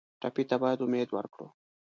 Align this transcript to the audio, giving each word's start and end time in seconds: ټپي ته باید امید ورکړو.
ټپي 0.21 0.43
ته 0.49 0.55
باید 0.61 0.83
امید 0.85 1.09
ورکړو. 1.13 1.47